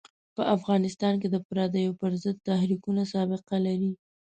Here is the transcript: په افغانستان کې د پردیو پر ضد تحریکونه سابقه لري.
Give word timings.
په 0.35 0.43
افغانستان 0.55 1.13
کې 1.21 1.27
د 1.31 1.37
پردیو 1.47 1.97
پر 2.01 2.11
ضد 2.23 2.37
تحریکونه 2.49 3.01
سابقه 3.13 3.57
لري. 3.67 3.91